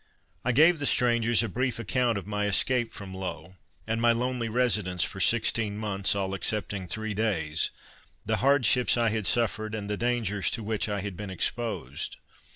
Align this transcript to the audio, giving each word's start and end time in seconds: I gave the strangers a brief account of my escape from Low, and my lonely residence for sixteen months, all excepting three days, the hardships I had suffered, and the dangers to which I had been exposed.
I 0.43 0.51
gave 0.51 0.79
the 0.79 0.87
strangers 0.87 1.43
a 1.43 1.47
brief 1.47 1.77
account 1.77 2.17
of 2.17 2.25
my 2.25 2.47
escape 2.47 2.91
from 2.91 3.13
Low, 3.13 3.57
and 3.85 4.01
my 4.01 4.11
lonely 4.11 4.49
residence 4.49 5.03
for 5.03 5.19
sixteen 5.19 5.77
months, 5.77 6.15
all 6.15 6.33
excepting 6.33 6.87
three 6.87 7.13
days, 7.13 7.69
the 8.25 8.37
hardships 8.37 8.97
I 8.97 9.09
had 9.09 9.27
suffered, 9.27 9.75
and 9.75 9.87
the 9.91 9.97
dangers 9.97 10.49
to 10.57 10.63
which 10.63 10.89
I 10.89 11.01
had 11.01 11.15
been 11.15 11.29
exposed. 11.29 12.17